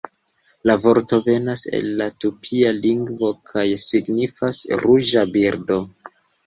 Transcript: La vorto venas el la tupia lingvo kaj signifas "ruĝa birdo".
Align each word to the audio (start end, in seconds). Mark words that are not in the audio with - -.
La 0.69 0.75
vorto 0.85 1.19
venas 1.27 1.65
el 1.81 1.91
la 2.01 2.07
tupia 2.25 2.73
lingvo 2.81 3.33
kaj 3.51 3.69
signifas 3.87 4.67
"ruĝa 4.85 5.29
birdo". 5.39 5.83